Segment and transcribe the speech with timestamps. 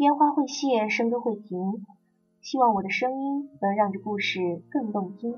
[0.00, 1.84] 烟花会谢，笙歌会停，
[2.40, 5.36] 希望我的声音能让这故事更动听。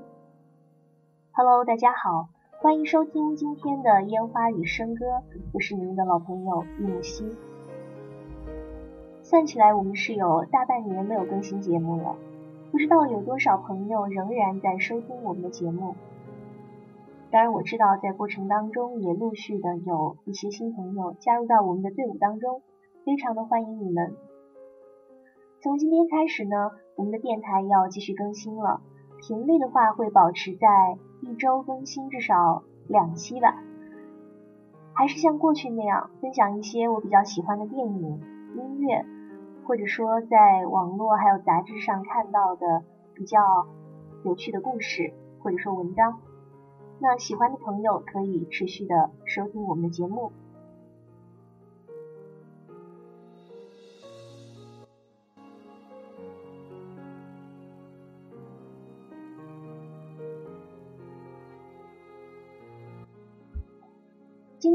[1.33, 2.29] Hello，大家好，
[2.61, 5.05] 欢迎收听今天的《烟花与笙歌》，
[5.51, 7.35] 我是你们的老朋友玉木希。
[9.21, 12.15] 算起来，我们是有大半年没有更新节目了，
[12.71, 15.95] 不知道有多少朋友仍然在收听我们的节目。
[17.31, 22.61] 当然，我知道在过程当中也陆续的有一些新朋友加入到我们的队伍当中，
[23.03, 24.15] 非常的欢迎你们。
[25.63, 28.81] 从今天开始呢，我们的电台要继续更新了，
[29.21, 30.67] 频率的话会保持在
[31.21, 33.55] 一周更新至少两期吧。
[34.93, 38.19] 还是像过去那样，分享一些我比较喜欢的电影、
[38.57, 39.05] 音乐，
[39.65, 42.83] 或者说在网络还有杂志上看到的
[43.13, 43.65] 比较
[44.25, 46.19] 有趣的故事，或者说文章。
[46.99, 50.33] 那喜欢的朋友可以持续的收听我们的节目。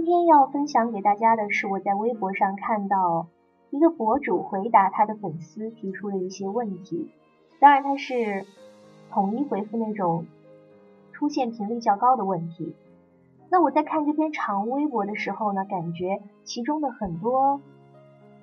[0.09, 3.27] 今天要分享给大家的是我在微博上看到
[3.69, 7.11] 一个博主回答他的粉丝提出的一些问题，
[7.61, 8.47] 当然他是
[9.11, 10.25] 统一回复那种
[11.12, 12.75] 出现频率较高的问题。
[13.51, 17.61] 那我在看这篇长微博的时候呢，感觉其中的很多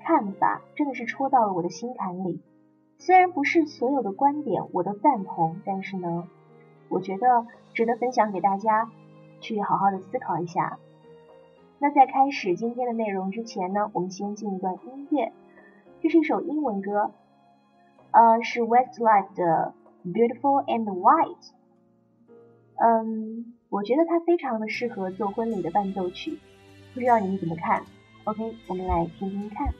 [0.03, 2.43] 看法真的是戳到了我的心坎里。
[2.99, 6.27] 虽然不是所有的观点我都赞同，但是呢，
[6.89, 8.91] 我觉得值得分享给大家
[9.39, 10.77] 去好好的思考一下。
[11.86, 15.31] 那在开始今天的内容之前呢，我们先进一段音乐。
[16.02, 17.11] 这是一首英文歌，
[18.09, 19.75] 呃，是 Westlife 的
[20.11, 21.36] 《Beautiful and White》。
[22.77, 26.39] 嗯，我觉得它非常的适合做婚礼的伴奏曲，
[26.95, 27.86] 不知道你们怎么看
[28.23, 29.72] ？OK，我们来听听看。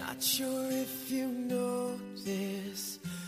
[0.00, 2.98] Not sure if you know this.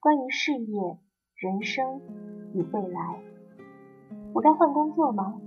[0.00, 0.98] 关于事业、
[1.36, 2.00] 人生
[2.54, 3.20] 与未来。
[4.32, 5.40] 我该换工作吗？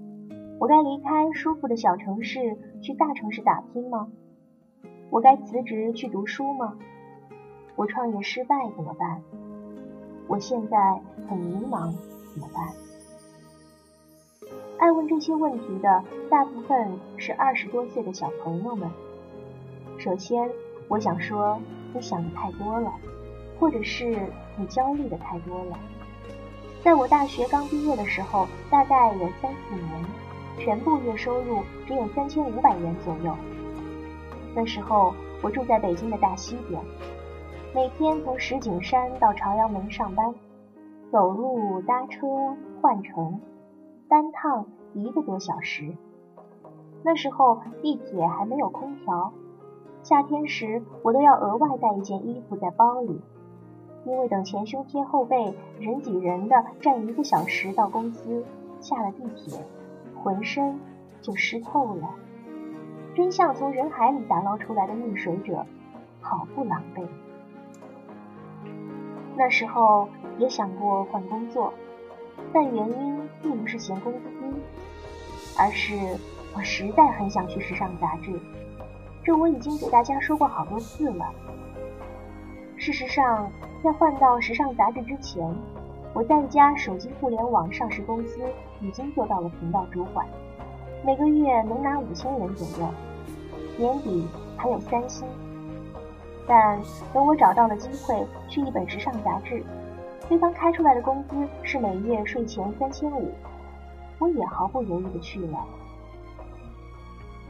[0.61, 4.07] 我该离开舒服的小城市去大城市打拼吗？
[5.09, 6.77] 我该辞职去读书吗？
[7.75, 9.22] 我创业失败怎么办？
[10.29, 11.91] 我现在很迷茫
[12.31, 12.92] 怎么办？
[14.78, 18.89] 爱问这些问题的大部分是二十多岁的小朋友们。
[19.97, 20.50] 首先，
[20.88, 21.59] 我想说，
[21.94, 22.91] 你想的太多了，
[23.59, 24.17] 或者是
[24.57, 25.78] 你焦虑的太多了。
[26.84, 30.06] 在我大学刚毕业的时候，大概有三四年，
[30.57, 33.34] 全部月收入只有三千五百元左右。
[34.53, 36.81] 那时候我住在北京的大西边，
[37.73, 40.34] 每天从石景山到朝阳门上班，
[41.11, 42.28] 走路、搭车、
[42.81, 43.40] 换乘，
[44.13, 45.97] 单趟一个多小时。
[47.01, 49.34] 那时候地铁还没有空调，
[50.03, 53.19] 夏天时我都要额外带一件衣服在包里。
[54.06, 58.46] 因为等前胸贴后背，人挤人的站一个小时到公司，
[58.79, 59.66] 下了地铁，
[60.23, 60.79] 浑身
[61.20, 62.11] 就湿透了，
[63.16, 65.66] 真像从人海里打捞出来的溺水者，
[66.22, 67.08] 好不狼狈。
[69.35, 71.73] 那时候也想过换工作，
[72.53, 74.46] 但原因并不是嫌工资低，
[75.58, 75.96] 而是
[76.55, 78.40] 我实在很想去时尚杂志，
[79.23, 81.34] 这我已经给大家说过好多次了。
[82.78, 83.52] 事实上，
[83.84, 85.44] 在换到时尚杂志之前，
[86.14, 88.40] 我在一家手机互联网上市公司
[88.82, 90.28] 已经做到了频道主管，
[91.03, 92.88] 每个月能拿五千元左右，
[93.78, 95.28] 年底还有三薪。
[96.46, 96.79] 但
[97.14, 99.64] 等我找到了机会去一本时尚杂志，
[100.29, 103.31] 对方开出来的工资是每月税前三千五，
[104.20, 105.66] 我也毫不犹豫的去了。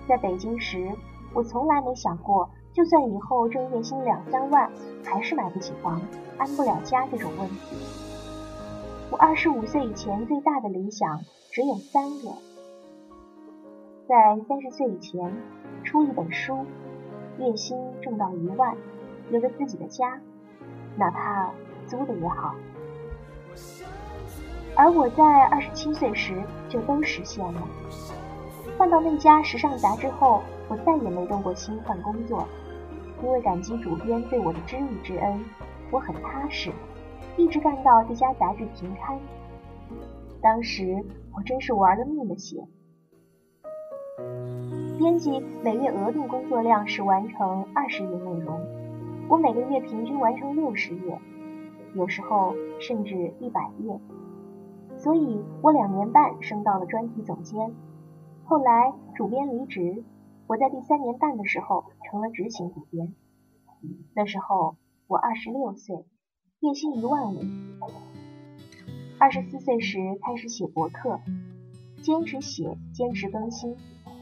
[0.08, 0.92] 在北京时，
[1.34, 4.70] 我从来没想过就算以后挣月薪两三万，
[5.06, 6.02] 还是买不起房，
[6.38, 7.78] 安不了家这种问题。
[9.12, 11.22] 我二十五岁以前最大的理想
[11.52, 12.32] 只有三个：
[14.08, 15.32] 在三十岁以前
[15.84, 16.66] 出一本书，
[17.38, 18.76] 月薪挣到一万，
[19.30, 20.20] 有个自己的家，
[20.98, 21.52] 哪怕
[21.88, 22.56] 租的也好。
[24.76, 27.62] 而我在二十七岁时就都实现了。
[28.78, 32.48] 换到那家时尚杂志后，我再也没动过心换工作，
[33.22, 35.46] 因为感激主编对我的知遇之恩，
[35.92, 36.72] 我很踏实，
[37.38, 39.20] 一直干到这家杂志停刊。
[40.42, 42.58] 当时我真是玩了命的写。
[44.98, 48.60] 编辑每月额定工作量是完成二十页内容，
[49.28, 51.20] 我每个月平均完成六十页，
[51.96, 54.00] 有时候甚至一百页。
[54.98, 57.74] 所以我两年半升到了专题总监。
[58.46, 60.04] 后来主编离职，
[60.48, 63.14] 我在第三年半的时候成了执行主编。
[64.14, 64.76] 那时候
[65.08, 66.06] 我二十六岁，
[66.60, 67.40] 月薪一万五。
[69.20, 71.20] 二十四岁时开始写博客，
[72.02, 73.76] 坚持写，坚持更新，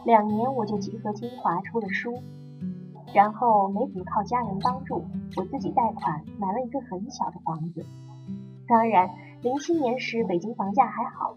[0.06, 2.22] 两年我就集合精华出了书。
[3.14, 5.04] 然后没怎么靠家人帮助，
[5.36, 7.86] 我自己贷款买了一个很小的房子。
[8.68, 9.10] 当然，
[9.42, 11.36] 零七年时北京房价还好。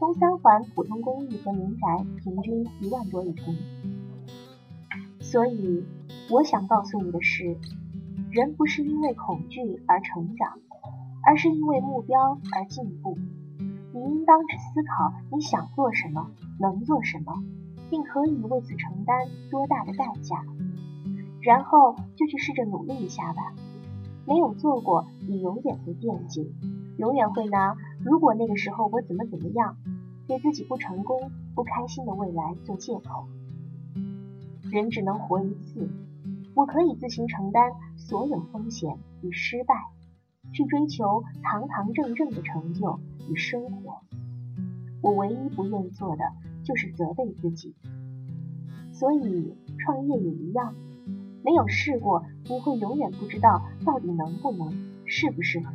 [0.00, 3.56] 东三环普通公寓和民宅平均一万多一平，
[5.20, 5.86] 所以
[6.28, 7.56] 我想告诉你的是，
[8.32, 10.58] 人不是因为恐惧而成长，
[11.24, 13.16] 而是因为目标而进步。
[13.94, 17.40] 你应当只思考你想做什么，能做什么，
[17.88, 20.44] 并可以为此承担多大的代价，
[21.42, 23.54] 然后就去试着努力一下吧。
[24.26, 26.54] 没有做过，你永远会惦记，
[26.96, 29.76] 永远会拿“如果那个时候我怎么怎么样”。
[30.28, 33.26] 给自己不成功、不开心的未来做借口。
[34.70, 35.90] 人只能活一次，
[36.54, 39.74] 我可以自行承担所有风险与失败，
[40.52, 44.00] 去追求堂堂正正的成就与生活。
[45.02, 46.24] 我唯一不愿做的
[46.62, 47.74] 就是责备自己。
[48.92, 50.74] 所以创业也一样，
[51.44, 54.72] 没有试过，你会永远不知道到底能不能、
[55.06, 55.72] 适不适合。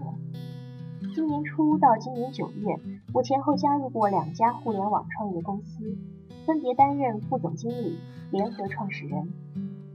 [1.14, 2.80] 今年初到今年九月，
[3.14, 5.98] 我前后加入过两家互联网创业公司，
[6.46, 7.98] 分别担任副总经理、
[8.32, 9.34] 联合创始人。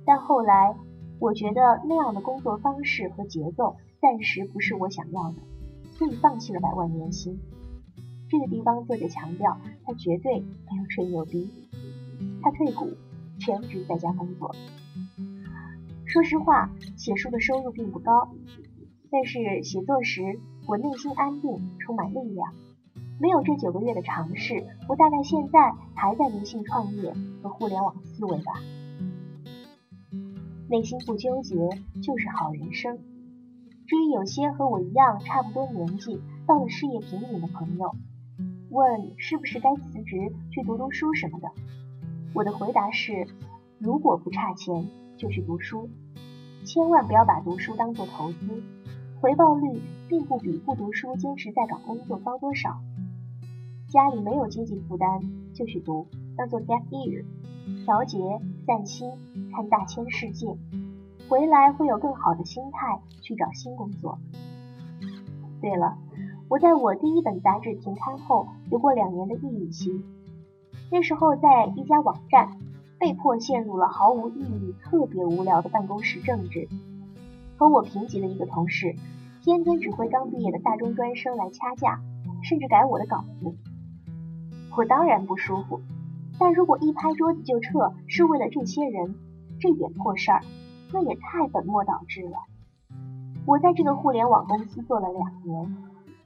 [0.05, 0.75] 但后来，
[1.19, 5.37] 我觉得那样的工作方式和节奏暂时不是我想要的，
[5.93, 7.39] 所以放弃了百万年薪。
[8.29, 11.49] 这个地方作者强调，他绝对没有吹牛逼。
[12.43, 12.89] 他退股，
[13.39, 14.55] 全职在家工作。
[16.13, 16.69] 说实话，
[16.99, 18.29] 写书的收入并不高，
[19.11, 20.39] 但是写作时。
[20.69, 22.53] 我内心安定，充满力量。
[23.19, 28.53] 没有这九个月的尝试，我大概现在还在迷信创业和互联网思维吧。
[30.69, 31.57] 内心不纠结
[32.03, 32.99] 就是好人生。
[33.87, 37.91] 至于有些和我一样差不多年纪，到了事业瓶颈的朋友，
[38.69, 41.49] 问是不是该辞职去读读书什么的，
[42.35, 43.27] 我的回答是：
[43.79, 44.87] 如果不差钱，
[45.23, 45.89] 就去读书，
[46.65, 48.61] 千万不要把读书当做投资。
[49.21, 52.81] 回报率并不比不读书坚持在岗工作高多少。
[53.89, 55.23] 家里没有经济负担，
[55.55, 57.25] 就去读，当做 gap year，
[57.85, 58.19] 调节、
[58.67, 59.13] 散心、
[59.55, 60.57] 看大千世界，
[61.29, 64.19] 回来会有更好的心态去找新工作。
[65.61, 65.99] 对了，
[66.49, 70.05] 我在我第一本杂志停刊后，有过两年的抑郁期，
[70.91, 72.59] 那时候在一家网站，
[73.03, 76.69] 被迫陷入了毫无意义、特别无聊的办公室政治。
[77.59, 78.95] 和我平级的一个同事，
[79.43, 82.01] 天天指挥刚毕业的大中专生来掐架，
[82.45, 83.57] 甚至改我的稿子。
[84.77, 85.81] 我当然不舒服，
[86.39, 89.17] 但如果一拍桌子就撤是为了这些人，
[89.59, 90.41] 这点破事儿，
[90.93, 92.37] 那也太本末倒置了。
[93.47, 95.77] 我在这个互联网公司做了两年，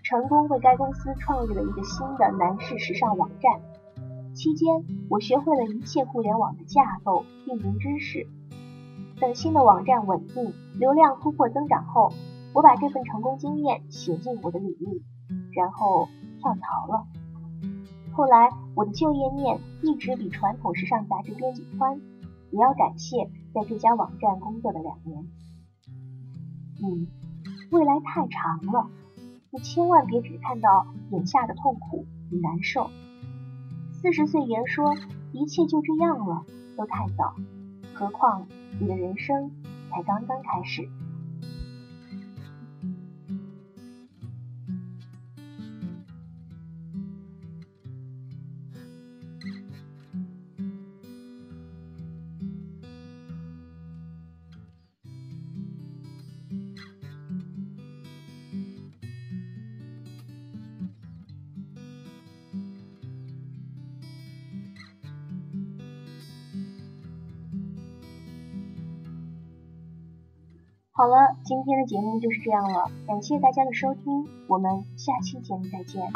[0.02, 3.62] 成功为该公司创立了一个新的男士时尚网站。
[4.37, 8.26] 期间，我学会了一切互联网的架构、运营知识。
[9.19, 12.12] 等新的网站稳定，流量突破增长后，
[12.52, 15.02] 我把这份成功经验写进我的履历，
[15.52, 16.07] 然后
[16.38, 17.07] 跳槽了。
[18.12, 21.99] 后来我的就业面一直比传统时尚杂志编辑宽，
[22.50, 25.26] 也要感谢在这家网站工作的两年。
[26.83, 27.07] 嗯，
[27.71, 28.90] 未来太长了，
[29.50, 32.90] 你千万别只看到眼下的痛苦与难受。
[34.06, 34.94] 四十岁言说
[35.32, 36.44] 一切就这样了，
[36.76, 37.34] 都太早，
[37.92, 38.46] 何况。
[38.78, 39.50] 你的人生
[39.90, 40.88] 才刚刚开始。
[70.98, 76.10] 好了，今天的节目就是这样了，感谢大家的收听，我们下期节目再见。